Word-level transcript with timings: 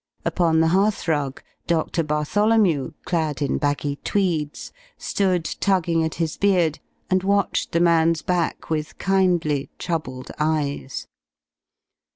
Upon 0.25 0.61
the 0.61 0.69
hearth 0.69 1.07
rug 1.07 1.43
Doctor 1.67 2.01
Bartholomew, 2.01 2.93
clad 3.05 3.39
in 3.39 3.59
baggy 3.59 3.97
tweeds, 3.97 4.71
stood 4.97 5.45
tugging 5.59 6.03
at 6.03 6.15
his 6.15 6.37
beard 6.37 6.79
and 7.11 7.21
watched 7.21 7.71
the 7.71 7.79
man's 7.79 8.23
back 8.23 8.71
with 8.71 8.97
kindly, 8.97 9.69
troubled 9.77 10.31
eyes. 10.39 11.05